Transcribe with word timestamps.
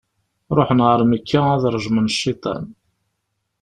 Ruḥen 0.57 0.79
ɣer 0.87 0.99
Mekka 1.05 1.41
ad 1.53 1.63
rejmen 1.73 2.07
cciṭan. 2.15 2.65